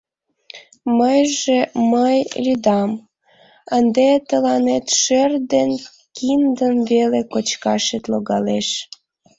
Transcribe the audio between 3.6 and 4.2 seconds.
ынде